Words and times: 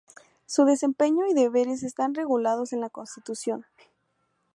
Su 0.47 0.65
desempeño 0.65 1.27
y 1.27 1.35
deberes 1.35 1.83
están 1.83 2.15
regulados 2.15 2.73
en 2.73 2.81
la 2.81 2.89
Constitución. 2.89 3.67